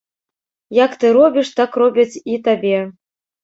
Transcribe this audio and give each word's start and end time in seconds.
Як 0.77 0.91
ты 1.03 1.11
робіш, 1.19 1.53
так 1.61 1.79
робяць 1.85 2.21
і 2.31 2.43
табе. 2.51 2.77